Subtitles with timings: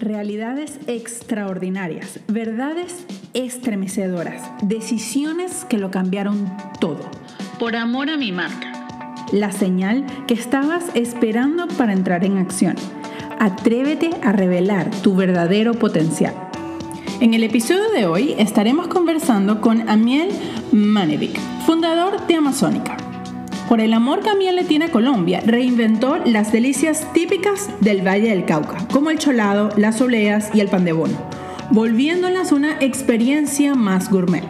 [0.00, 7.10] Realidades extraordinarias, verdades estremecedoras, decisiones que lo cambiaron todo.
[7.58, 8.72] Por amor a mi marca.
[9.32, 12.74] La señal que estabas esperando para entrar en acción.
[13.38, 16.34] Atrévete a revelar tu verdadero potencial.
[17.20, 20.28] En el episodio de hoy estaremos conversando con Amiel
[20.72, 23.03] Manevic, fundador de Amazónica.
[23.74, 28.28] Por el amor que Amiel le tiene a Colombia, reinventó las delicias típicas del Valle
[28.28, 31.18] del Cauca, como el cholado, las oleas y el pan de bono,
[31.72, 34.44] volviéndolas una experiencia más gourmet.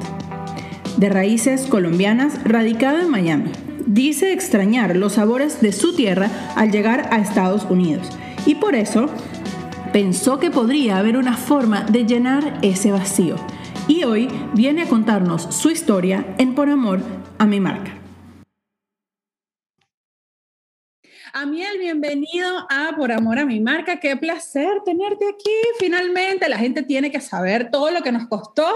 [0.98, 3.50] De raíces colombianas, radicado en Miami,
[3.86, 8.10] dice extrañar los sabores de su tierra al llegar a Estados Unidos
[8.44, 9.06] y por eso
[9.90, 13.36] pensó que podría haber una forma de llenar ese vacío.
[13.88, 17.00] Y hoy viene a contarnos su historia en Por Amor
[17.38, 18.03] a mi marca.
[21.36, 23.98] Amiel, bienvenido a Por Amor a mi marca.
[23.98, 25.50] Qué placer tenerte aquí.
[25.80, 28.72] Finalmente, la gente tiene que saber todo lo que nos costó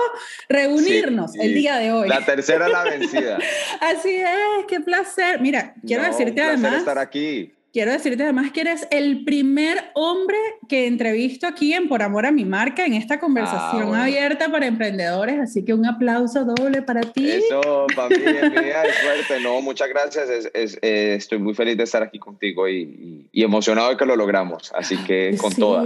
[0.48, 2.09] reunirnos el día de hoy.
[2.09, 3.39] La tercera la vencida.
[3.81, 5.41] Así es, qué placer.
[5.41, 6.79] Mira, quiero decirte un además.
[6.79, 7.55] estar aquí.
[7.79, 10.37] Quiero decirte además que eres el primer hombre
[10.69, 14.67] que entrevisto aquí en Por Amor a mi marca en esta conversación Ah, abierta para
[14.67, 17.31] emprendedores, así que un aplauso doble para ti.
[17.31, 19.41] Eso, para mí suerte.
[19.45, 20.29] No, muchas gracias.
[20.29, 23.97] Es- es- eh, estoy muy feliz de estar aquí contigo y, y- y emocionado de
[23.97, 24.73] que lo logramos.
[24.75, 25.85] Así que con sí, toda.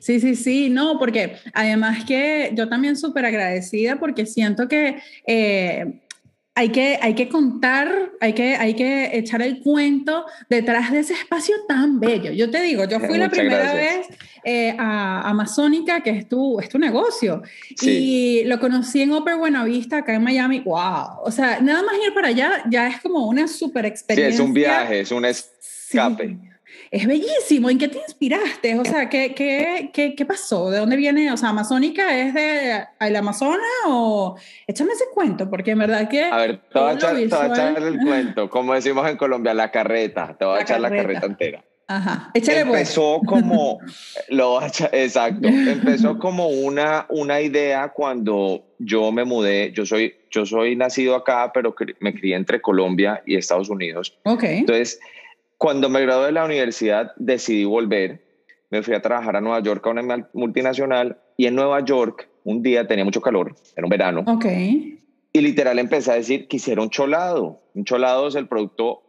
[0.00, 6.00] Sí, sí, sí, no, porque además que yo también súper agradecida porque siento que eh,
[6.54, 11.14] hay que, hay que contar, hay que, hay que echar el cuento detrás de ese
[11.14, 12.30] espacio tan bello.
[12.32, 14.08] Yo te digo, yo fui la Muchas primera gracias.
[14.08, 17.42] vez eh, a Amazónica, que es tu, es tu negocio,
[17.76, 18.42] Sí.
[18.42, 20.60] y lo conocí en Upper Buenavista, acá en Miami.
[20.60, 21.20] ¡Wow!
[21.24, 24.34] O sea, nada más ir para allá ya es como una súper Sí, experiencia.
[24.34, 26.28] es un viaje, es un escape.
[26.28, 26.38] Sí.
[26.92, 27.70] Es bellísimo.
[27.70, 28.78] ¿En qué te inspiraste?
[28.78, 30.70] O sea, ¿qué, qué, qué, qué pasó?
[30.70, 31.32] ¿De dónde viene?
[31.32, 34.36] O sea, ¿Amazónica es de el Amazonas o...?
[34.66, 36.22] Échame ese cuento, porque en verdad que...
[36.22, 38.50] A ver, te voy a, echar, te voy a visual- echar el cuento.
[38.50, 40.36] Como decimos en Colombia, la carreta.
[40.38, 41.06] Te voy a La echar la carreta.
[41.20, 41.64] carreta entera.
[41.88, 42.30] Ajá.
[42.34, 42.80] Échale pues.
[42.80, 43.80] Empezó como,
[44.28, 50.76] lo exacto, empezó como una, una idea cuando yo me mudé, yo soy, yo soy
[50.76, 54.16] nacido acá, pero me crié entre Colombia y Estados Unidos.
[54.24, 54.42] Ok.
[54.44, 55.00] Entonces,
[55.62, 58.20] cuando me gradué de la universidad, decidí volver,
[58.70, 62.64] me fui a trabajar a Nueva York a una multinacional y en Nueva York un
[62.64, 64.44] día tenía mucho calor, era un verano, Ok.
[64.44, 67.60] y literal empecé a decir, quisiera un cholado.
[67.74, 69.04] Un cholado es el producto,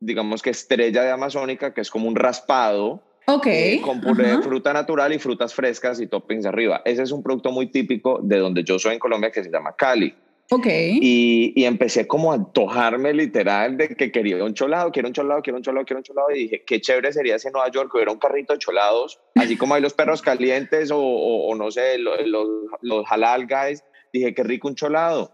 [0.00, 3.46] digamos que estrella de Amazónica, que es como un raspado Ok.
[3.46, 6.82] eh, con puré de fruta natural y frutas frescas y toppings arriba.
[6.84, 9.76] Ese es un producto muy típico de donde yo soy en Colombia que se llama
[9.76, 10.12] Cali.
[10.50, 10.66] Ok.
[10.68, 15.42] Y, y empecé como a antojarme literal de que quería un cholado, quiero un cholado,
[15.42, 16.30] quiero un cholado, quiero un cholado.
[16.30, 19.56] Y dije, qué chévere sería si en Nueva York hubiera un carrito de cholados, así
[19.56, 22.46] como hay los perros calientes o, o- o no sé, lo- los,
[22.80, 23.82] los halal guys.
[24.12, 25.32] Dije, qué rico un cholado.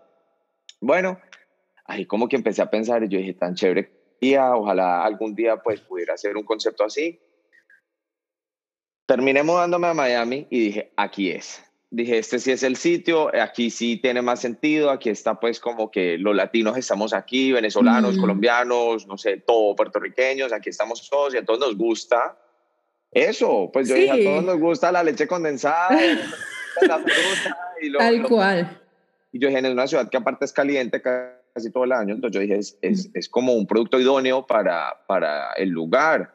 [0.80, 1.20] Bueno,
[1.84, 3.92] ahí como que empecé a pensar y yo dije, tan chévere.
[4.18, 7.20] Y ojalá algún día pues pudiera hacer un concepto así.
[9.06, 11.62] Terminé mudándome a Miami y dije, aquí es.
[11.94, 15.90] Dije, este sí es el sitio, aquí sí tiene más sentido, aquí está pues como
[15.90, 18.20] que los latinos estamos aquí, venezolanos, Mm.
[18.20, 22.38] colombianos, no sé, todo, puertorriqueños, aquí estamos todos y a todos nos gusta
[23.10, 23.68] eso.
[23.70, 24.20] Pues yo dije, Sí.
[24.26, 25.90] a todos nos gusta la leche condensada,
[26.80, 28.80] la fruta y lo, Tal lo- cual.
[29.30, 32.34] y yo dije, en una ciudad que aparte es caliente casi todo el año, entonces
[32.36, 36.32] yo dije, es, es, es como un producto idóneo para, para el lugar.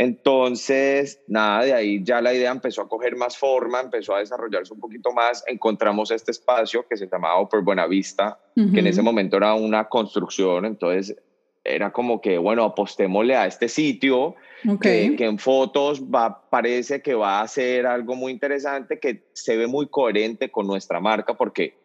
[0.00, 4.72] Entonces, nada, de ahí ya la idea empezó a coger más forma, empezó a desarrollarse
[4.72, 5.42] un poquito más.
[5.48, 10.66] Encontramos este espacio que se llamaba Upper Buenavista, que en ese momento era una construcción,
[10.66, 11.16] entonces
[11.64, 14.36] era como que, bueno, apostémosle a este sitio
[14.68, 14.80] Ok.
[14.82, 19.56] que, que en fotos va, parece que va a ser algo muy interesante, que se
[19.56, 21.76] ve muy coherente con nuestra marca, porque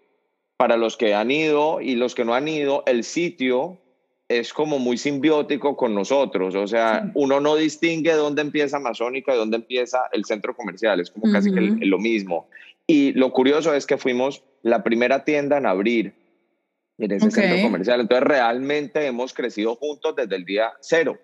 [0.56, 3.80] para los que han ido y los que no han ido, el sitio
[4.29, 7.11] es como muy simbiótico con nosotros, o sea, Sí.
[7.16, 11.53] uno no distingue dónde empieza Amazónica y dónde empieza el centro comercial, es como casi
[11.53, 12.48] que lo mismo.
[12.88, 16.13] Y lo curioso es que fuimos la primera tienda en abrir
[16.98, 21.18] en ese centro comercial, entonces realmente hemos crecido juntos desde el día cero.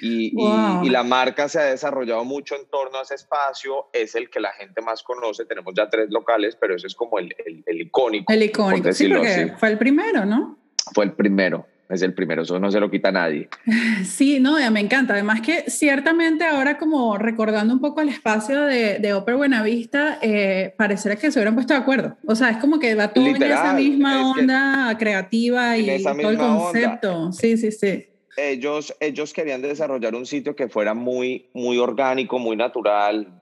[0.00, 0.84] Y, y- Wow.
[0.84, 4.40] y la marca se ha desarrollado mucho en torno a ese espacio, es el que
[4.40, 7.80] la gente más conoce, tenemos ya tres locales, pero ese es como el, el- el
[7.82, 8.32] icónico.
[8.32, 8.82] El icónico.
[8.84, 9.50] por Sí, porque así.
[9.56, 10.58] fue el primero, ¿no?
[10.94, 13.48] Fue el primero, es el primero, eso no se lo quita a nadie.
[14.04, 15.14] Sí, no, me encanta.
[15.14, 20.74] Además que ciertamente ahora como recordando un poco el espacio de, de Upper Buenavista, eh,
[20.76, 22.16] pareciera que se hubieran puesto de acuerdo.
[22.26, 25.86] O sea, es como que va todo en esa Literal, misma es onda creativa y
[26.02, 26.60] todo el misma onda.
[26.60, 27.32] concepto.
[27.32, 28.06] Sí, sí, sí.
[28.36, 33.40] ellos, ellos querían desarrollar un sitio que fuera muy, muy orgánico, muy natural,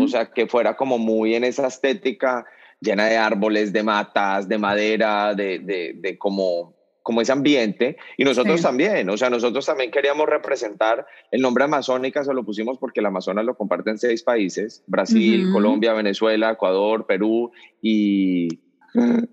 [0.00, 2.46] o sea, que fuera como muy en esa estética
[2.82, 7.96] llena de árboles, de matas, de madera, de, de, de como, como ese ambiente.
[8.16, 12.78] Y nosotros también, o sea, nosotros también queríamos representar el nombre Amazónica, se lo pusimos
[12.78, 18.48] porque el Amazonas lo comparten seis países, Brasil, Colombia, Venezuela, Ecuador, Perú y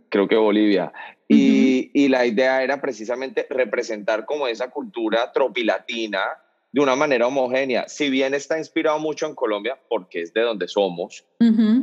[0.09, 0.93] creo que Bolivia.
[1.27, 6.21] y, y, la idea era precisamente representar como esa cultura tropilatina
[6.71, 7.87] de una manera homogénea.
[7.87, 11.25] Si bien está inspirado mucho en Colombia, porque es de donde somos,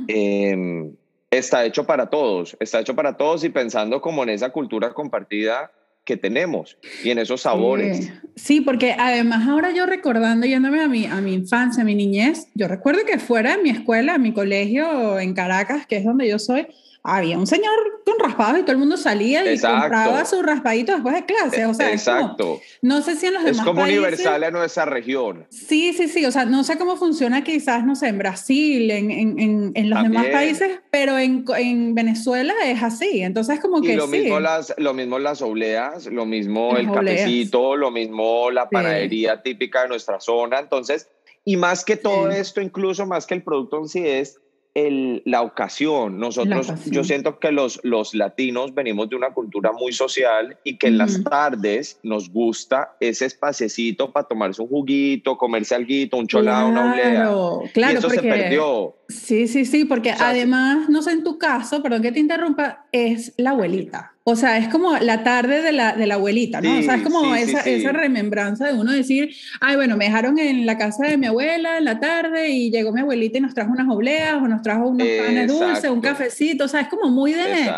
[0.08, 0.92] eh,
[1.30, 5.70] está hecho para todos, está hecho para todos y pensando como en esa cultura compartida
[6.04, 8.12] que tenemos y en esos sabores.
[8.36, 12.46] Sí, porque además ahora yo recordando, yéndome a mi, a mi infancia, a mi niñez,
[12.54, 16.38] yo recuerdo que fuera de mi escuela, mi colegio en Caracas, que es donde yo
[16.38, 16.68] soy,
[17.06, 21.14] había un señor con raspados y todo el mundo salía y compraba su raspadito después
[21.14, 21.66] de clase.
[21.66, 22.60] O sea, Exacto.
[22.82, 25.46] no sé si en los demás Es como universal en nuestra región.
[25.50, 26.24] Sí, sí, sí.
[26.26, 30.02] O sea, no sé cómo funciona quizás, no sé, en Brasil, en, en, en, los
[30.02, 33.22] demás países, pero en, en, Venezuela es así.
[33.22, 33.92] Entonces, como que.
[33.92, 38.68] Y lo, mismo las, lo mismo las obleas, lo mismo el cafecito, lo mismo la
[38.68, 40.58] panadería típica de nuestra zona.
[40.58, 41.08] Entonces,
[41.44, 44.40] y más que todo esto, incluso más que el producto en sí, es
[44.76, 46.18] el, la ocasión.
[46.18, 50.88] Nosotros, yo siento que los, los latinos venimos de una cultura muy social y que
[50.88, 56.68] en las tardes nos gusta ese espacecito para tomarse un juguito, comerse algo, un cholado,
[56.68, 57.30] una oblea.
[57.72, 58.94] Claro, y eso se perdió.
[59.08, 63.32] Sí, sí, sí, porque además, no sé, en tu caso, perdón que te interrumpa, es
[63.36, 64.16] la abuelita.
[64.28, 66.80] O sea, es como la tarde de la, de la abuelita, ¿no?
[66.80, 70.66] o sea, es como esa, esa remembranza de uno decir, ay, bueno, me dejaron en
[70.66, 73.70] la casa de mi abuela en la tarde y llegó mi abuelita y nos trajo
[73.70, 77.34] unas obleas o nos trajo unos panes dulces, un cafecito, o sea, es como muy
[77.34, 77.70] de,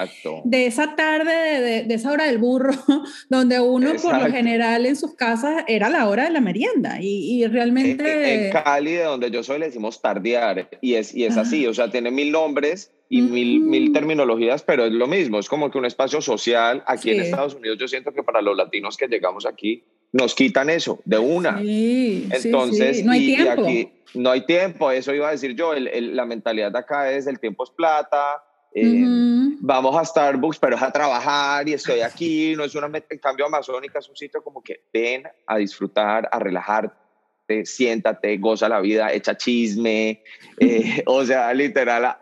[0.45, 2.73] de esa tarde, de, de, esa hora del burro,
[3.29, 7.43] donde uno por lo general en sus casas era la hora de la merienda y,
[7.43, 8.47] y realmente...
[8.47, 11.75] En, Cali, de donde yo soy, le decimos tardear y es, y es así, o
[11.75, 15.77] sea, tiene mil nombres y mil, mil, terminologías, pero es lo mismo, es como que
[15.77, 16.85] un espacio social.
[16.87, 19.83] Aquí en Estados Unidos, yo siento que para los latinos que llegamos aquí,
[20.13, 21.59] nos quitan eso de una.
[21.59, 23.63] Sí, Entonces, no hay tiempo.
[23.63, 27.27] aquí no hay tiempo, eso iba a decir yo, el, la mentalidad de acá es
[27.27, 29.05] el tiempo es plata, eh,
[29.61, 33.47] vamos a Starbucks, pero es a trabajar y estoy aquí, no es una, en cambio
[33.47, 36.39] Amazónica es un sitio como que ven a disfrutar, a
[37.49, 40.23] relajarte, siéntate, goza la vida, echa chisme,
[40.59, 42.17] eh, o sea, literal,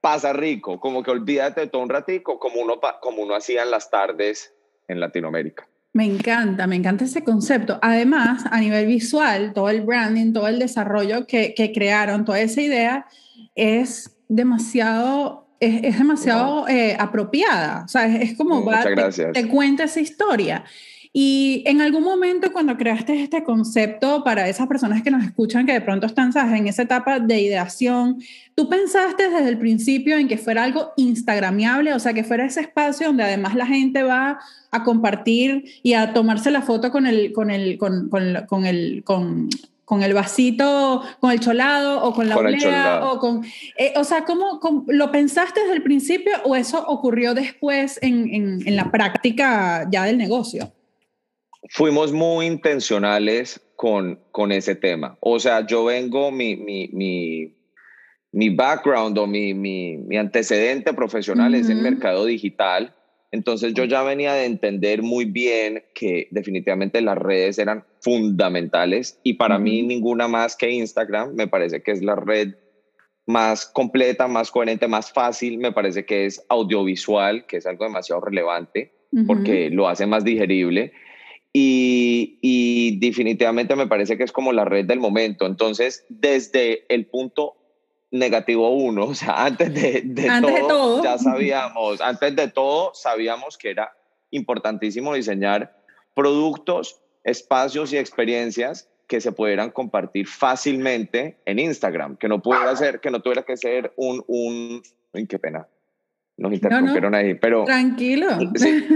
[0.00, 3.70] pasa rico, como que olvídate de todo un ratico, como uno, como uno hacía en
[3.70, 4.54] las tardes
[4.88, 5.68] en Latinoamérica.
[5.94, 7.78] Me encanta, me encanta ese concepto.
[7.82, 12.62] Además, a nivel visual, todo el branding, todo el desarrollo que, que crearon, toda esa
[12.62, 13.06] idea
[13.54, 17.82] es demasiado, es, demasiado eh, apropiada.
[17.84, 20.64] O sea, es, como va, te, te, cuenta esa historia.
[21.14, 25.74] Y en algún momento cuando creaste este concepto para esas personas que nos escuchan que
[25.74, 28.22] de pronto están en esa etapa de ideación,
[28.54, 31.92] ¿tú pensaste desde el principio en que fuera algo instagramiable?
[31.92, 34.38] O sea, que fuera ese espacio donde además la gente va
[34.70, 39.50] a compartir y a tomarse la foto con el, con el, con, con, el, con,
[39.84, 43.44] con el vasito, con el cholado o con la oblea o con...
[43.76, 48.66] Eh, o sea, ¿cómo, lo pensaste desde el principio o eso ocurrió después en, en,
[48.66, 50.72] en la práctica ya del negocio?
[51.68, 55.16] Fuimos muy intencionales con, con ese tema.
[55.20, 57.54] O sea, yo vengo, mi, mi, mi,
[58.32, 62.94] mi background o mi, mi, mi antecedente profesional es el mercado digital.
[63.30, 69.34] Entonces yo ya venía de entender muy bien que definitivamente las redes eran fundamentales y
[69.34, 72.54] para mí ninguna más que Instagram me parece que es la red
[73.24, 78.20] más completa, más coherente, más fácil, me parece que es audiovisual, que es algo demasiado
[78.20, 78.92] relevante
[79.26, 80.92] porque lo hace más digerible
[81.52, 85.46] y, definitivamente me parece que es como la red del momento.
[85.46, 87.56] Entonces, desde el punto
[88.10, 90.02] negativo uno, o sea, antes de,
[90.40, 93.92] todo, ya sabíamos, antes de todo sabíamos que era
[94.30, 95.76] importantísimo diseñar
[96.14, 103.00] productos, espacios y experiencias que se pudieran compartir fácilmente en Instagram, que no pudiera ser,
[103.00, 104.82] que no tuviera que ser un, un,
[105.26, 105.68] qué pena,
[106.42, 107.64] nos interrumpieron ahí, pero...
[107.64, 108.26] Tranquilo.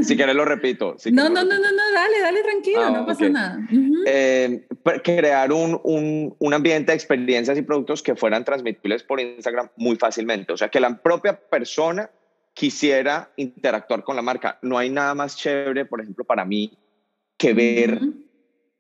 [0.02, 0.96] Si, quieres lo repito.
[1.12, 3.58] no, no, no, no, no, dale, dale, tranquilo, ah, no pasa nada.
[4.06, 4.66] Eh,
[5.02, 9.96] crear un, un, un, ambiente de experiencias y productos que fueran transmitibles por Instagram muy
[9.96, 10.52] fácilmente.
[10.52, 12.10] O sea, que la propia persona
[12.52, 14.58] quisiera interactuar con la marca.
[14.62, 16.76] No hay nada más chévere, por ejemplo, para mí,
[17.36, 18.00] que ver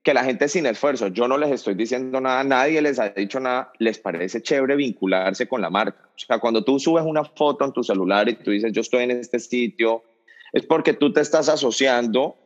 [0.06, 3.40] que la gente sin esfuerzo, yo no les estoy diciendo nada, nadie les ha dicho
[3.40, 5.98] nada, les parece chévere vincularse con la marca.
[6.14, 9.02] O sea, cuando tú subes una foto en tu celular y tú dices, yo estoy
[9.02, 10.04] en este sitio,
[10.52, 12.36] es porque tú te estás asociando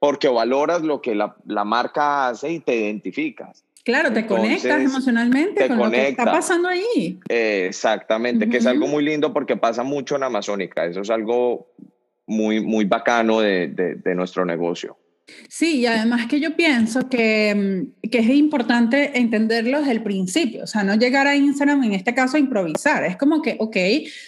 [0.00, 3.64] porque valoras lo que la, la marca hace y te identificas.
[3.84, 7.20] Claro, te conectas emocionalmente con lo que está pasando ahí.
[7.28, 10.84] exactamente, que es algo muy lindo porque pasa mucho en Amazónica.
[10.84, 11.68] Eso es algo
[12.26, 14.96] muy, muy bacano de, de nuestro negocio.
[15.48, 17.54] Sí, y además que yo pienso que,
[18.02, 21.94] mm, que, es importante entenderlo desde el principio, o sea, no llegar a Instagram en
[21.94, 23.76] este caso a improvisar, es como que, ok,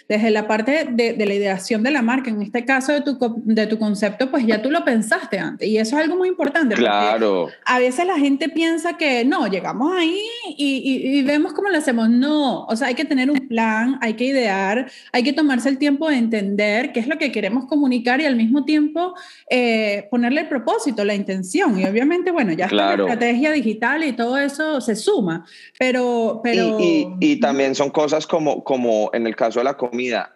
[0.09, 3.19] desde la parte de, de la ideación de la marca, en este caso de tu,
[3.45, 6.75] de tu concepto, pues ya tú lo pensaste antes, y eso es algo muy importante.
[6.77, 7.49] Claro.
[7.67, 10.19] A veces la gente piensa que no, llegamos ahí
[10.57, 14.15] y, y, vemos cómo lo hacemos, no, o sea, hay que tener un plan, hay
[14.15, 18.21] que idear, hay que tomarse el tiempo de entender qué es lo que queremos comunicar
[18.23, 19.15] y al mismo tiempo
[19.51, 21.79] eh, ponerle el propósito la intención.
[21.79, 25.47] Y obviamente, bueno, ya está la estrategia digital y todo eso se suma,
[25.79, 26.41] pero...
[26.43, 26.79] pero...
[26.81, 30.35] Y, también son cosas como, como en el caso de la comida,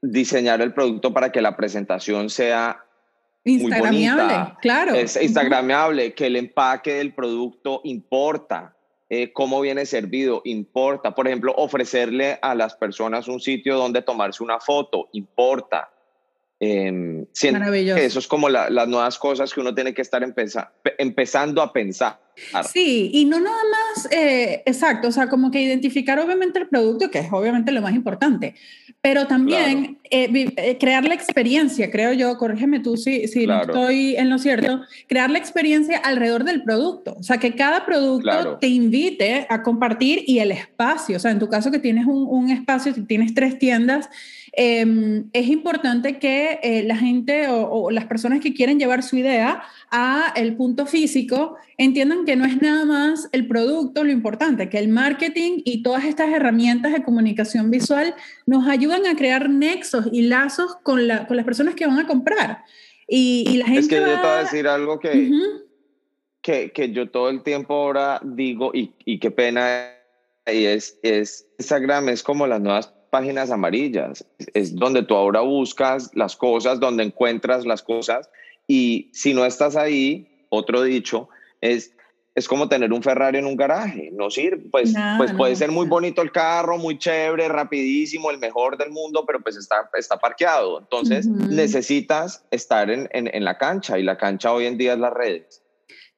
[0.00, 2.84] diseñar el producto para que la presentación sea
[3.44, 4.94] Instagramable, claro.
[4.94, 8.74] Es Instagramable, que el empaque del producto importa,
[9.08, 11.14] eh, cómo viene servido importa.
[11.14, 15.90] Por ejemplo, ofrecerle a las personas un sitio donde tomarse una foto importa.
[16.58, 16.90] Eh,
[17.52, 18.00] Maravilloso.
[18.00, 20.22] Eso es como las nuevas cosas que uno tiene que estar
[20.98, 22.25] empezando a pensar.
[22.70, 27.10] Sí, y no nada más, eh, exacto, o sea, como que identificar obviamente el producto,
[27.10, 28.54] que es obviamente lo más importante,
[29.00, 34.16] pero también eh, eh, crear la experiencia, creo yo, corrígeme tú si, si no estoy
[34.16, 38.68] en lo cierto, crear la experiencia alrededor del producto, o sea, que cada producto te
[38.68, 42.50] invite a compartir y el espacio, o sea, en tu caso que tienes un, un
[42.50, 44.10] espacio, tienes tres tiendas,
[44.58, 49.62] Em, es importante que eh, la gente o, las personas que quieren llevar su idea
[49.90, 54.78] a el punto físico entiendan que no es nada más el producto lo importante, que
[54.78, 58.14] el marketing y todas estas herramientas de comunicación visual
[58.44, 62.64] nos ayudan a crear nexos y lazos con, las personas que van a comprar.
[63.08, 65.30] Y, la gente es que yo te voy a decir algo que,
[66.42, 69.92] que, que, yo todo el tiempo ahora digo y, y qué pena
[70.52, 76.10] y es, es Instagram es como las nuevas páginas amarillas, es donde tú ahora buscas
[76.14, 78.28] las cosas, donde encuentras las cosas
[78.66, 81.28] y si no estás ahí, otro dicho,
[81.60, 81.95] es
[82.36, 85.86] es como tener un Ferrari en un garaje, no sirve, pues, pues puede ser muy
[85.86, 90.78] bonito el carro, muy chévere, rapidísimo, el mejor del mundo, pero pues está, está parqueado.
[90.78, 94.98] Entonces necesitas estar en, en, en, la cancha y la cancha hoy en día es
[94.98, 95.62] las redes.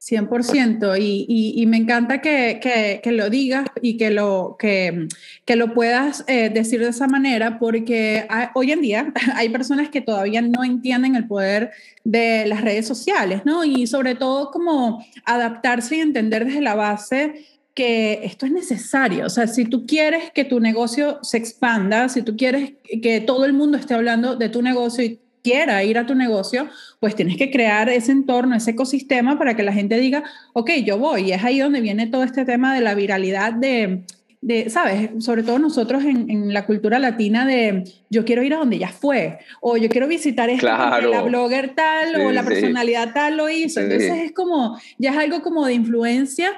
[0.08, 2.60] 100%, y, y, me encanta que,
[3.02, 5.08] que, lo digas y que lo, que,
[5.44, 10.00] que lo puedas eh, decir de esa manera, porque hoy en día hay personas que
[10.00, 11.70] todavía no entienden el poder
[12.04, 13.64] de las redes sociales, ¿no?
[13.64, 19.26] Y sobre todo como adaptarse y entender desde la base que esto es necesario.
[19.26, 22.72] O sea, si tú quieres que tu negocio se expanda, si tú quieres
[23.02, 26.68] que todo el mundo esté hablando de tu negocio y quiera ir a tu negocio,
[27.00, 30.98] pues tienes que crear ese entorno, ese ecosistema para que la gente diga, ok, yo
[30.98, 31.28] voy.
[31.28, 34.02] Y es ahí donde viene todo este tema de la viralidad de,
[34.42, 35.10] de ¿sabes?
[35.24, 38.88] Sobre todo nosotros en, en, la cultura latina de yo quiero ir a donde ya
[38.88, 41.10] fue, o yo quiero visitar esto claro.
[41.10, 43.80] la blogger tal o la personalidad tal lo hizo.
[43.80, 46.50] Entonces es como, ya es algo como de influencia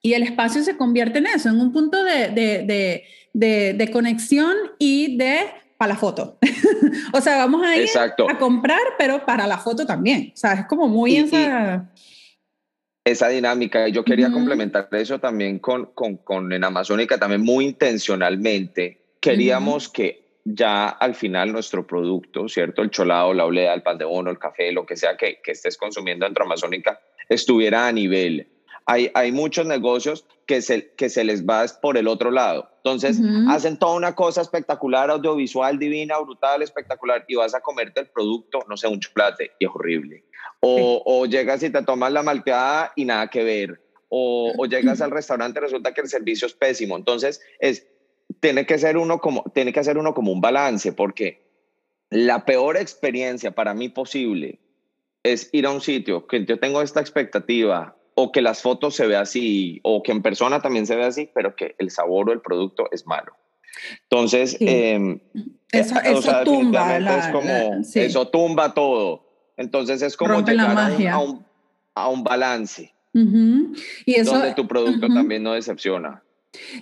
[0.00, 2.28] y el espacio se convierte en eso, en un punto de,
[3.32, 6.38] de, de conexión y de para la foto.
[7.12, 10.32] o sea, vamos a ir a comprar, pero para la foto también.
[10.34, 11.90] O sea, es como muy esa...
[13.04, 13.88] esa dinámica.
[13.88, 19.16] Yo quería complementar eso también con, con, con, en Amazónica, también muy intencionalmente.
[19.20, 22.82] Queríamos que ya al final nuestro producto, ¿cierto?
[22.82, 25.52] El cholado, la olea, el pan de bono, el café, lo que sea que, que
[25.52, 28.46] estés consumiendo dentro de Amazónica, estuviera a nivel
[28.86, 32.70] hay, hay muchos negocios que se, que se les va por el otro lado.
[32.76, 38.08] Entonces, hacen toda una cosa espectacular, audiovisual, divina, brutal, espectacular, y vas a comerte el
[38.08, 40.24] producto, no sé, un chocolate, y es horrible.
[40.60, 43.80] O, o llegas y te tomas la malteada y nada que ver.
[44.10, 46.96] O, o llegas al restaurante y resulta que el servicio es pésimo.
[46.98, 47.86] Entonces, es,
[48.40, 51.42] tiene, que ser uno como, tiene que hacer uno como un balance, porque
[52.10, 54.60] la peor experiencia para mí posible
[55.22, 59.06] es ir a un sitio que yo tengo esta expectativa o que las fotos se
[59.06, 62.32] ve así, o que en persona también se ve así, pero que el sabor o
[62.32, 63.34] el producto es malo.
[64.02, 65.18] Entonces, em,
[65.72, 65.94] eso,
[66.44, 66.98] tumba,
[67.94, 69.24] eso tumba todo.
[69.56, 70.78] Entonces es como llegar
[71.10, 71.44] a un,
[71.94, 72.92] a, un, balance.
[73.12, 76.22] y eso, donde tu producto también no decepciona.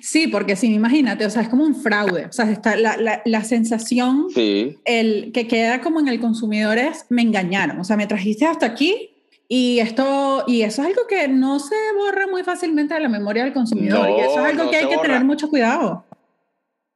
[0.00, 3.22] Sí, porque sí, imagínate, o sea, es como un fraude, o sea, está la, la,
[3.24, 8.06] la sensación el, que queda como en el consumidor es, me engañaron, o sea, me
[8.06, 9.12] trajiste hasta aquí
[9.49, 13.44] y esto, y eso es algo que no se borra muy fácilmente de la memoria
[13.44, 14.08] del consumidor.
[14.11, 16.04] y eso es algo que hay que tener mucho cuidado.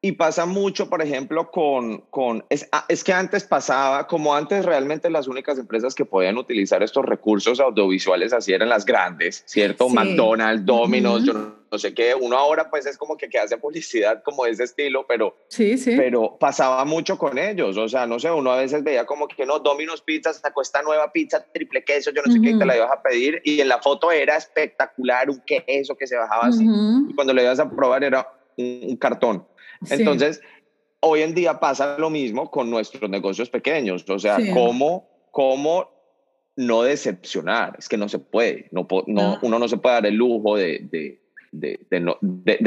[0.03, 4.65] y pasa mucho, por ejemplo, con, con es, ah, es, que antes pasaba, como antes
[4.65, 9.89] realmente las únicas empresas que podían utilizar estos recursos audiovisuales así eran las grandes, ¿cierto?
[9.89, 14.23] McDonald's, Domino's, yo no, sé qué, uno ahora pues es como que, que hace publicidad
[14.23, 15.95] como de ese estilo, pero, sí, sí.
[15.97, 19.45] pero pasaba mucho con ellos, o sea, no sé, uno a veces veía como que
[19.45, 22.77] no, Domino's Pizza sacó esta nueva pizza triple queso, yo no sé qué, te la
[22.77, 26.65] ibas a pedir y en la foto era espectacular un queso que se bajaba así
[26.65, 29.47] y cuando le ibas a probar era un cartón.
[29.91, 30.41] Entonces,
[31.01, 35.91] hoy en día pasa lo mismo con nuestros negocios pequeños, o sea, ¿cómo, cómo
[36.57, 37.77] no decepcionar?
[37.79, 40.81] Es que no se puede, no, no, uno no se puede dar el lujo de
[40.91, 41.79] de, de,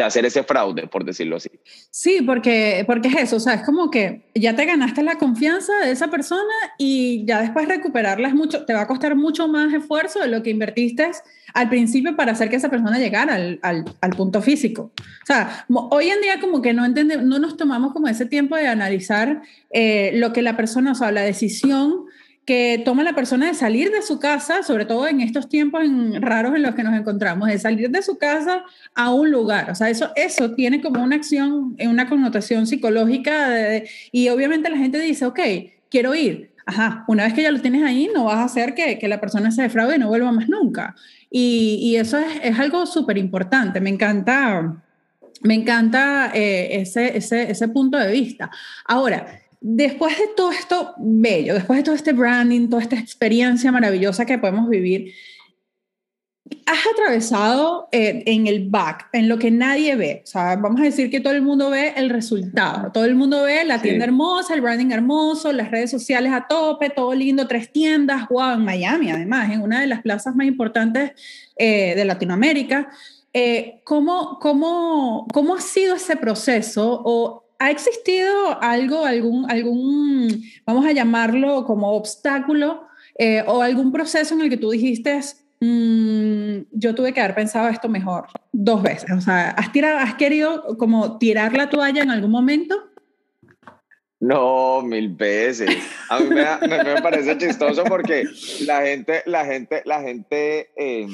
[0.03, 1.49] hacer ese fraude, por decirlo así.
[1.91, 5.73] Sí, porque, porque es eso, o sea, es como que ya te ganaste la confianza
[5.79, 9.73] de esa persona y ya después recuperarla es mucho, te va a costar mucho más
[9.73, 11.11] esfuerzo de lo que invertiste
[11.53, 14.91] al principio para hacer que esa persona llegara al, al, al punto físico.
[15.23, 18.55] O sea, hoy en día como que no entendemos, no nos tomamos como ese tiempo
[18.55, 22.05] de analizar eh, lo que la persona, o sea, la decisión
[22.49, 25.83] que toma la persona de salir de su casa, sobre todo en estos tiempos
[26.19, 28.63] raros en los que nos encontramos, de salir de su casa
[28.95, 29.69] a un lugar.
[29.69, 34.99] O sea, eso, eso tiene como una acción, una connotación psicológica y obviamente la gente
[34.99, 35.39] dice, ok,
[35.91, 36.49] quiero ir.
[36.65, 39.21] Ajá, una vez que ya lo tienes ahí, no vas a hacer que, que la
[39.21, 40.95] persona se defraude y no vuelva más nunca.
[41.29, 43.79] Y, y eso es, es algo súper importante.
[43.79, 44.75] Me encanta,
[45.43, 48.49] me encanta eh, ese, ese, ese punto de vista.
[48.85, 54.25] Ahora, después de todo esto bello, después de todo este branding, toda esta experiencia maravillosa
[54.25, 55.13] que podemos vivir,
[56.65, 60.21] has atravesado eh, en el back, en lo que nadie ve.
[60.23, 62.91] O sea, vamos a decir que todo el mundo ve el resultado.
[62.91, 66.89] Todo el mundo ve la tienda hermosa, el branding hermoso, las redes sociales a tope,
[66.89, 71.11] todo lindo, tres tiendas, wow, en Miami además, en una de las plazas más importantes
[71.55, 72.89] eh, de Latinoamérica.
[73.31, 80.85] Eh, ¿cómo, cómo, ¿Cómo ha sido ese proceso o ¿Ha existido algo, algún, algún, vamos
[80.85, 82.87] a llamarlo como obstáculo
[83.17, 85.19] eh, o algún proceso en el que tú dijiste,
[85.59, 89.11] mm, yo tuve que haber pensado esto mejor dos veces?
[89.11, 92.89] O sea, ¿has, tirado, ¿has querido como tirar la toalla en algún momento?
[94.21, 95.69] No, mil veces.
[96.09, 98.23] A mí me, parece chistoso porque
[98.65, 101.09] la gente, la gente, la gente, em,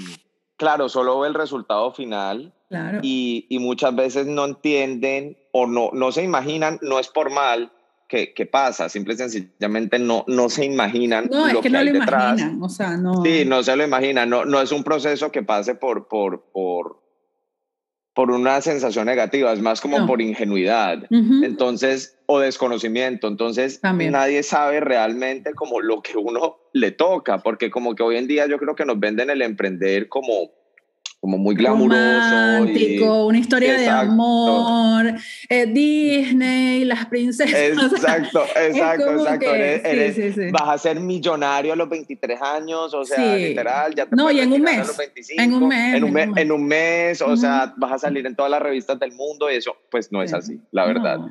[0.57, 2.53] claro, solo ve el resultado final
[3.01, 7.71] y, y, muchas veces no entienden o no, no se imaginan, no es por mal
[8.09, 11.81] que, que pasa, simple y sencillamente no, no se imaginan no, lo es que, no
[11.81, 13.23] lo Imaginan, o sea, no.
[13.23, 17.01] Sí, no se lo imaginan, no, no es un proceso que pase por, por, por,
[18.13, 24.81] por una sensación negativa, es más como por ingenuidad, entonces, o desconocimiento, entonces nadie sabe
[24.81, 28.75] realmente como lo que uno le toca, porque como que hoy en día yo creo
[28.75, 30.51] que nos venden el emprender como
[31.25, 32.01] como muy glamuroso.
[32.03, 35.15] Romántico, una historia de amor,
[35.49, 37.51] eh, Disney, las princesas.
[37.51, 40.51] Exacto, exacto, exacto.
[40.51, 44.39] Vas a ser millonario a los 23 años, o sea, literal, ya te No, y
[44.39, 44.87] en un mes.
[45.35, 45.95] En un mes.
[45.95, 48.99] En un, mes, en un mes o sea, vas a salir en todas las revistas
[48.99, 51.21] del mundo y eso, pues no es así, la verdad.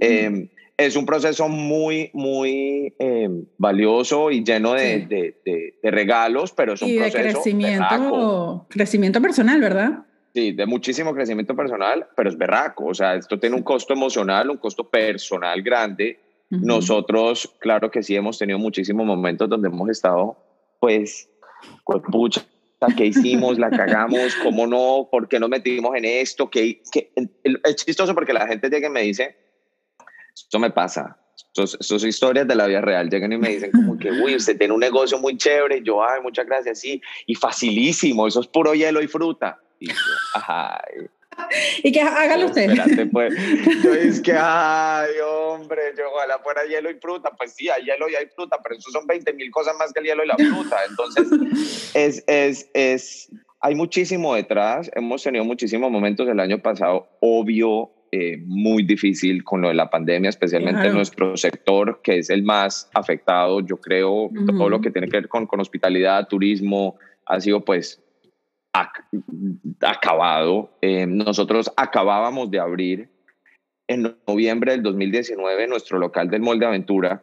[0.00, 6.74] Eh, es un proceso muy, muy eh, valioso y lleno de, de, de, regalos, pero
[6.74, 10.04] es un y proceso de crecimiento, crecimiento personal, ¿verdad?
[10.34, 12.86] Sí, de muchísimo crecimiento personal, pero es berraco.
[12.86, 16.20] O sea, esto tiene un costo emocional, un costo personal grande.
[16.50, 20.36] Nosotros, claro que sí, hemos tenido muchísimos momentos donde hemos estado,
[20.78, 21.28] pues,
[21.84, 22.44] pues pucha,
[22.96, 23.58] ¿qué hicimos?
[23.58, 24.36] ¿La cagamos?
[24.42, 25.08] ¿Cómo no?
[25.10, 26.48] ¿Por qué nos metimos en esto?
[26.50, 27.10] ¿Qué, qué?
[27.64, 29.34] Es chistoso porque la gente llega y me dice,
[30.36, 31.18] esto me pasa.
[31.36, 33.08] Estos, son historias de la vida real.
[33.08, 35.82] Llegan y me dicen como que, uy, usted tiene un negocio muy chévere.
[35.82, 37.00] Yo, ay, muchas gracias, sí.
[37.26, 39.58] Y facilísimo, eso es puro hielo y fruta.
[39.78, 39.94] Y yo,
[40.34, 40.80] ajá.
[41.82, 42.70] Y que hágalo usted.
[42.70, 43.34] Espérate, pues.
[43.82, 47.30] Yo es que, ay, hombre, yo ojalá fuera hielo y fruta.
[47.36, 50.00] Pues sí, hay hielo y hay fruta, pero eso son 20 mil cosas más que
[50.00, 50.78] el hielo y la fruta.
[50.88, 51.26] Entonces,
[51.94, 54.90] es, es, es, hay muchísimo detrás.
[54.94, 59.90] Hemos tenido muchísimos momentos el año pasado, obvio, eh, muy difícil con lo de la
[59.90, 64.90] pandemia, especialmente en nuestro sector, que es el más afectado, yo creo, todo lo que
[64.90, 68.02] tiene que ver con, con hospitalidad, turismo, ha sido pues
[69.80, 70.76] acabado.
[70.80, 73.08] Eh, nosotros acabábamos de abrir
[73.88, 77.22] en noviembre del 2019 nuestro local del Molde Aventura,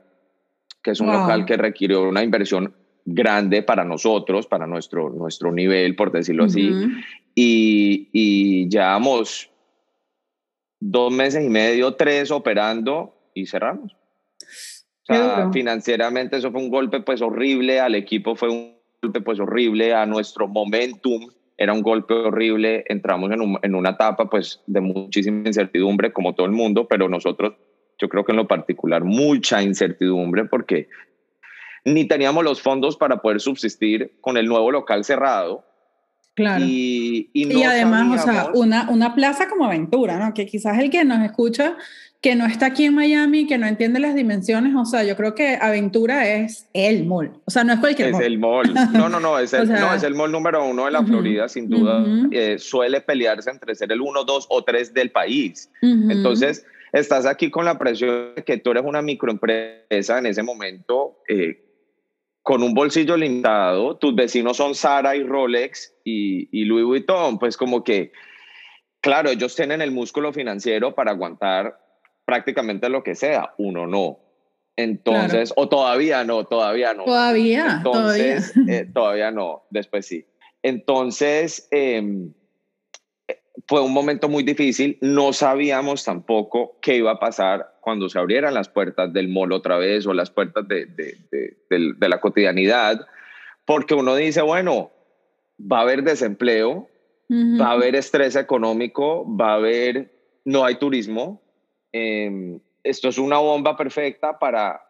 [0.82, 2.74] que es un local que requirió una inversión
[3.06, 6.72] grande para nosotros, para nuestro, nuestro nivel, por decirlo así.
[7.36, 9.53] Y, y llevamos
[10.86, 13.94] dos meses y medio, tres operando y cerramos.
[13.94, 19.40] O sea, financieramente eso fue un golpe pues horrible, al equipo fue un golpe pues
[19.40, 24.82] horrible, a nuestro momentum era un golpe horrible, entramos en, en una etapa pues de
[24.82, 27.54] muchísima incertidumbre como todo el mundo, pero nosotros
[28.00, 30.90] yo creo que en lo particular mucha incertidumbre porque
[31.86, 35.66] ni teníamos los fondos para poder subsistir con el nuevo local cerrado.
[36.36, 36.66] Claro.
[36.68, 40.34] Y, y, además, o sea, una, una plaza como aventura, ¿no?
[40.34, 41.78] Que quizás el que nos escucha,
[42.24, 45.36] que no está aquí en Miami, que no entiende las dimensiones, o sea, yo creo
[45.36, 47.34] que aventura es el mall.
[47.44, 48.22] O sea, no es cualquier es mall.
[48.22, 48.74] Es el mall.
[48.94, 51.70] No, no, no, es el, no, es el mall número uno de la Florida, sin
[51.70, 52.04] duda.
[52.32, 55.70] Eh, suele pelearse entre ser el uno, dos o tres del país.
[55.82, 61.18] Entonces, estás aquí con la presión de que tú eres una microempresa en ese momento.
[61.28, 61.62] Eh,
[62.44, 67.56] con un bolsillo limitado, tus vecinos son Sara y Rolex y, y, Louis Vuitton, pues
[67.56, 68.12] como que,
[69.02, 71.80] claro, ellos tienen el músculo financiero para aguantar
[72.26, 74.20] prácticamente lo que sea, uno no.
[74.76, 77.06] Entonces, o todavía no, todavía no.
[77.06, 78.80] Todavía, Entonces, todavía.
[78.80, 80.26] Eh, todavía no, después sí.
[80.64, 82.30] Entonces, eh,
[83.68, 84.98] fue un momento muy difícil.
[85.00, 89.78] No sabíamos tampoco qué iba a pasar cuando se abrieran las puertas del mall otra
[89.78, 93.06] vez o las puertas de, de, de, de la cotidianidad,
[93.66, 94.92] porque uno dice, bueno,
[95.60, 96.88] va a haber desempleo,
[97.30, 100.12] va a haber estrés económico, va a haber,
[100.46, 101.42] no hay turismo.
[101.92, 104.82] Eh, esto es una bomba perfecta para,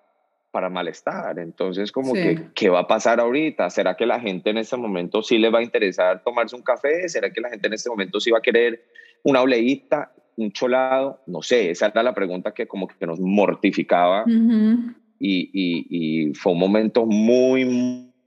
[0.51, 1.39] para malestar.
[1.39, 3.69] Entonces, como que, ¿qué va a pasar ahorita?
[3.69, 7.07] ¿Será que la gente en este momento sí le va a interesar tomarse un café?
[7.07, 8.83] ¿Será que la gente en este momento sí va a querer
[9.23, 11.21] una oleíta, un cholado?
[11.27, 14.25] No sé, esa era la pregunta que como que nos mortificaba.
[14.27, 17.65] y, y, y, fue un momento muy,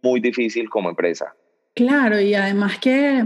[0.03, 1.35] muy difícil como empresa.
[1.75, 3.25] Claro, y además que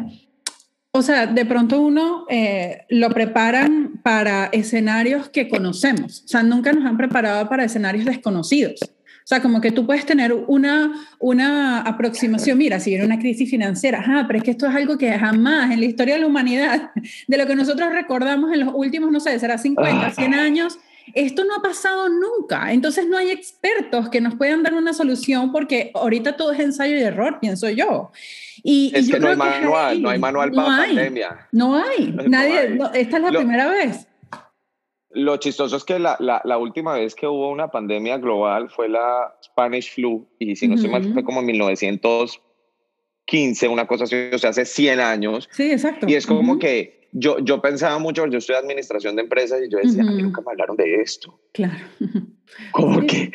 [0.93, 6.25] o sea, de pronto uno eh, lo preparan para escenarios que conocemos.
[6.25, 8.81] O sea, nunca nos han preparado para escenarios desconocidos.
[9.23, 13.49] O sea, como que tú puedes tener una, una aproximación, mira, si viene una crisis
[13.49, 16.27] financiera, ah, pero es que esto es algo que jamás en la historia de la
[16.27, 16.91] humanidad,
[17.29, 20.79] de lo que nosotros recordamos en los últimos, no sé, será 50, 100 años,
[21.15, 22.73] esto no ha pasado nunca.
[22.73, 26.97] Entonces no hay expertos que nos puedan dar una solución porque ahorita todo es ensayo
[26.97, 28.13] y error, pienso yo.
[28.63, 31.49] Y, es que no hay manual, no hay manual para la pandemia.
[31.53, 34.07] No hay, nadie, esta es la primera vez.
[35.13, 38.89] Lo chistoso es que la, la, la, última vez que hubo una pandemia global fue
[38.89, 44.31] la Spanish flu, y si no estoy mal, fue como en 1915, una cosa así,
[44.33, 45.49] o sea, hace 100 años.
[45.51, 46.07] Sí, exacto.
[46.09, 49.79] Y es como que yo, yo pensaba mucho, yo estoy administración de empresas y yo
[49.79, 51.41] decía, a mí nunca me hablaron de esto.
[51.53, 51.85] Claro.
[52.73, 53.31] Como que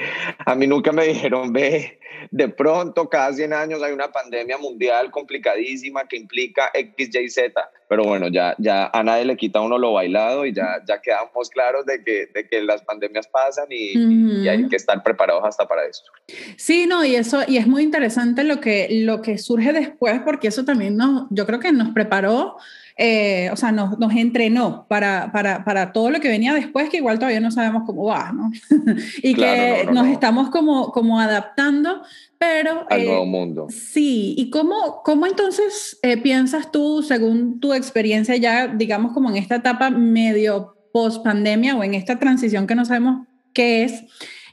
[0.45, 1.99] a mí nunca me dijeron, ve,
[2.31, 7.71] de pronto cada 100 años hay una pandemia mundial complicadísima que implica X, Y, Z.
[7.87, 11.49] Pero bueno, ya, ya a nadie le quita uno lo bailado y ya, ya quedamos
[11.49, 15.67] claros de que, de que las pandemias pasan y, y, hay que estar preparados hasta
[15.67, 16.11] para esto.
[16.57, 20.47] Sí, no, y eso, y es muy interesante lo que, lo que surge después, porque
[20.47, 22.57] eso también nos, yo creo que nos preparó
[22.97, 26.97] eh, o sea, nos, nos entrenó para, para, para, todo lo que venía después, que
[26.97, 28.49] igual todavía no sabemos cómo va, ¿no?
[29.21, 32.03] y que nos estamos como, como adaptando,
[32.37, 32.85] pero...
[32.89, 33.67] Al nuevo eh, mundo.
[33.69, 39.37] Sí, ¿y cómo, cómo entonces eh, piensas tú, según tu experiencia ya, digamos, como en
[39.37, 44.03] esta etapa medio post pandemia o en esta transición que no sabemos qué es?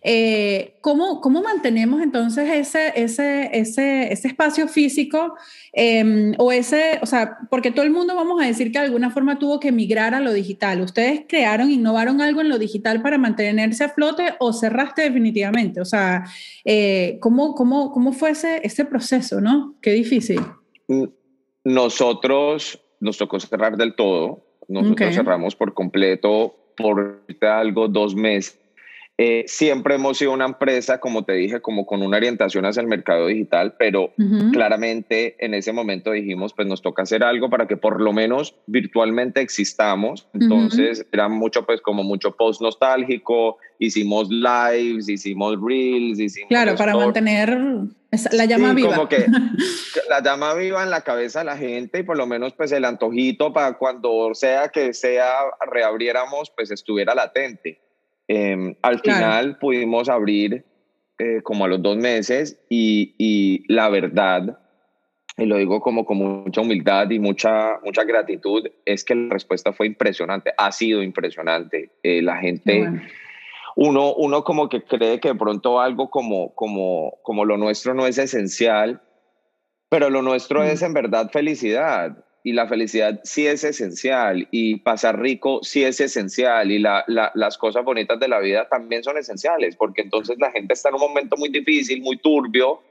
[0.05, 5.37] Eh, ¿cómo, ¿Cómo mantenemos entonces ese, ese, ese, ese espacio físico
[5.73, 9.11] em, o ese, o sea, porque todo el mundo vamos a decir que de alguna
[9.13, 10.81] forma tuvo que migrar a lo digital.
[10.81, 15.81] ¿Ustedes crearon, innovaron algo en lo digital para mantenerse a flote o cerraste definitivamente?
[15.81, 16.25] O sea,
[16.65, 19.77] eh, ¿cómo, cómo, ¿cómo fue ese, ese proceso, no?
[19.81, 20.41] Qué difícil.
[21.63, 24.45] Nosotros nos tocó cerrar del todo.
[24.67, 28.62] Nosotros cerramos por completo por algo dos meses
[29.19, 32.87] eh, siempre hemos sido una empresa, como te dije, como con una orientación hacia el
[32.87, 34.13] mercado digital, pero
[34.53, 38.57] claramente en ese momento dijimos, pues nos toca hacer algo para que por lo menos
[38.67, 40.29] virtualmente existamos.
[40.33, 46.49] Entonces era mucho, pues como mucho post nostálgico, hicimos lives, hicimos reels, hicimos...
[46.49, 47.57] Claro, para mantener
[48.33, 48.95] la llama viva.
[48.95, 49.27] Como que
[50.09, 52.85] la llama viva en la cabeza de la gente y por lo menos pues el
[52.87, 55.33] antojito para cuando sea que sea
[55.71, 57.79] reabriéramos, pues estuviera latente.
[58.35, 60.65] Em, al final pudimos abrir
[61.19, 64.59] eh, como a los dos meses y, y, la verdad,
[65.37, 69.75] y lo digo como con mucha humildad y mucha, mucha gratitud, es que la respuesta
[69.75, 71.91] fue impresionante, ha sido impresionante.
[72.03, 72.89] Eh, la gente...
[73.75, 78.07] Uno, uno como que cree que de pronto algo como, como, como lo nuestro no
[78.07, 79.01] es esencial,
[79.89, 85.21] pero lo nuestro es en verdad felicidad y la felicidad sí es esencial y pasar
[85.21, 89.77] rico sí es esencial y la, las cosas bonitas de la vida también son esenciales
[89.77, 92.83] porque entonces la gente está en un momento muy difícil, muy turbio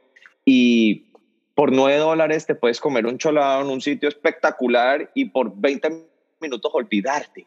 [0.45, 1.07] y
[1.53, 6.07] por 9 dólares te puedes comer un cholado en un sitio espectacular y por 20
[6.39, 7.45] minutos olvidarte.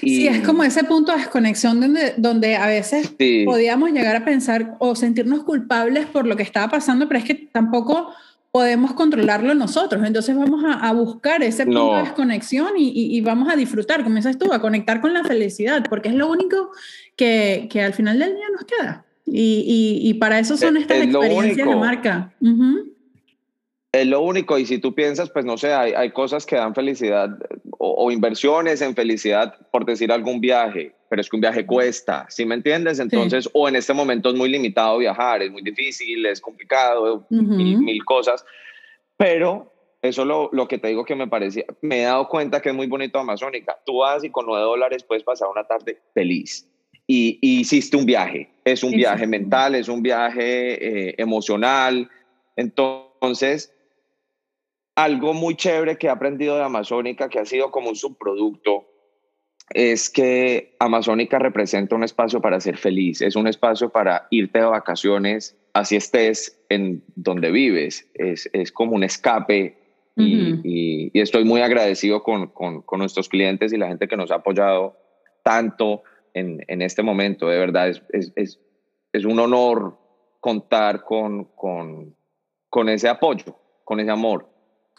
[0.00, 3.12] sí, es como ese punto de desconexión donde, donde a veces
[3.44, 7.34] podíamos llegar a pensar o sentirnos culpables por lo que estaba pasando, pero es que
[7.34, 8.14] tampoco
[8.56, 10.02] podemos controlarlo nosotros.
[10.02, 14.50] Entonces vamos a, buscar ese punto de desconexión y, vamos a disfrutar, como dices tú,
[14.50, 16.70] a conectar con la felicidad, porque es lo único
[17.16, 19.04] que, que al final del día nos queda.
[19.26, 22.32] Y, y para eso son estas experiencias de marca.
[23.92, 26.74] Es lo único, y si tú piensas, pues no sé, hay, hay cosas que dan
[26.74, 27.38] felicidad
[27.76, 32.44] o, inversiones en felicidad, por decir algún viaje, pero es que un viaje cuesta, ¿sí
[32.44, 32.98] me entiendes?
[32.98, 38.04] Entonces, o en este momento es muy limitado viajar, es muy difícil, es complicado, mil,
[38.04, 38.44] cosas,
[39.16, 42.70] pero eso lo, lo que te digo que me parecía, me he dado cuenta que
[42.70, 43.78] es muy bonito Amazónica.
[43.84, 46.68] Tú vas y con nueve dólares puedes pasar una tarde feliz.
[47.08, 52.10] Y, hiciste un viaje, es un viaje mental, es un viaje eh, emocional.
[52.56, 53.72] Entonces,
[54.96, 58.86] algo muy chévere que he aprendido de Amazónica, que ha sido como un subproducto,
[59.70, 64.66] es que Amazónica representa un espacio para ser feliz, es un espacio para irte de
[64.66, 69.78] vacaciones, así estés en donde vives, es, es como un escape.
[70.18, 74.30] Y, y, estoy muy agradecido con, con, con, nuestros clientes y la gente que nos
[74.30, 74.96] ha apoyado
[75.42, 78.58] tanto en, en este momento, de verdad, es, es, es,
[79.12, 79.98] es un honor
[80.40, 82.16] contar con, con,
[82.70, 84.48] con ese apoyo, con ese amor.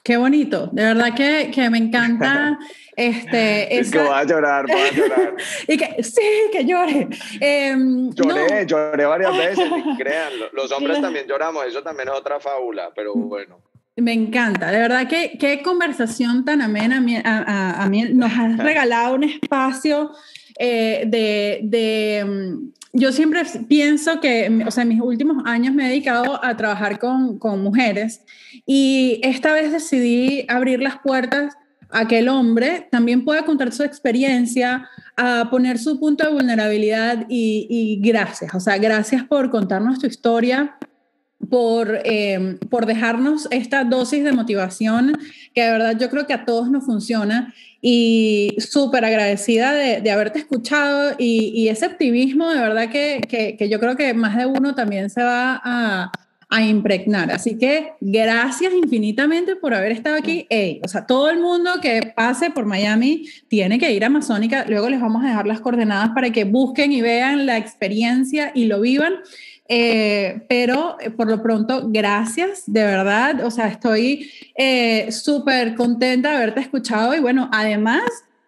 [0.08, 2.58] Qué bonito, de verdad que, que me encanta.
[2.96, 5.36] este, es que voy a llorar, voy a llorar.
[5.67, 7.10] y que sí, que llore.
[7.41, 10.32] Em, lloré, lloré varias veces, crean.
[10.54, 13.28] Los hombres también lloramos, eso también es otra fábula, pero mm.
[13.28, 13.60] bueno.
[13.98, 17.04] Me encanta, de verdad que qué conversación tan amena.
[17.26, 20.12] A, a, mí nos has regalado un espacio
[20.60, 25.86] eh, de, de mm, yo siempre pienso que, o sea, en mis últimos años me
[25.86, 28.22] he dedicado a trabajar con, con mujeres
[28.65, 31.56] y esta vez decidí abrir las puertas
[31.89, 37.26] a que el hombre también pueda contar su experiencia, a poner su punto de vulnerabilidad
[37.30, 40.76] y, y gracias, o sea, gracias por contarnos tu historia,
[41.50, 45.17] por, eh, por dejarnos esta dosis de motivación
[45.58, 50.12] que de verdad yo creo que a todos nos funciona y súper agradecida de, de,
[50.12, 54.38] haberte escuchado y, y, ese optimismo de verdad que, que, que, yo creo que más
[54.38, 56.12] de uno también se va a,
[56.50, 57.32] a impregnar.
[57.32, 60.48] Así que gracias infinitamente por haber estado aquí.
[60.84, 64.65] o sea, todo el mundo que pase por Miami tiene que ir a Amazónica.
[64.67, 68.65] Luego les vamos a dejar las coordenadas para que busquen y vean la experiencia y
[68.65, 69.15] lo vivan.
[69.69, 73.43] Eh, pero eh, por lo pronto, gracias, de verdad.
[73.43, 78.03] O sea, estoy eh, súper contenta de haberte escuchado y bueno, además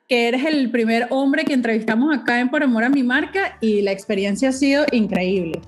[0.07, 3.81] que eres el primer hombre que entrevistamos acá en Por Amor a mi marca y
[3.81, 5.61] la experiencia ha sido increíble.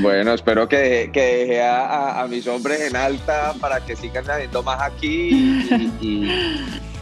[0.00, 4.80] Bueno, espero que, que deje a, mis hombres en alta para que sigan haciendo más
[4.80, 5.66] aquí
[6.00, 6.30] y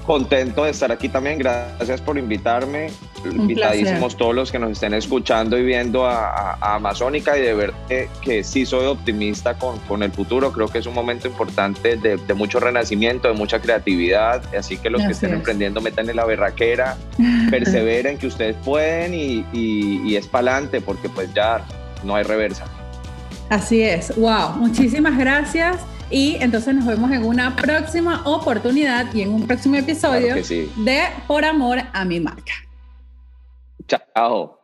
[0.07, 1.39] contento de estar aquí también.
[1.39, 2.89] Gracias por invitarme.
[3.25, 8.45] Invitadísimos todos los que nos estén escuchando y viendo a, Amazónica y de ver que,
[8.45, 10.53] sí soy optimista con, con, el futuro.
[10.53, 14.43] Creo que es un momento importante de, mucho renacimiento, de mucha creatividad.
[14.55, 16.97] Así que los que estén emprendiendo, metan en la berraquera,
[17.51, 21.65] perseveren que ustedes pueden y, y, es para adelante porque pues ya
[22.05, 22.65] no hay reversa.
[23.49, 24.15] Así es.
[24.17, 24.57] Wow.
[24.57, 25.79] Muchísimas gracias.
[26.11, 31.45] Y entonces nos vemos en una próxima oportunidad y en un próximo episodio de Por
[31.45, 32.53] Amor a mi marca.
[33.87, 34.62] 加油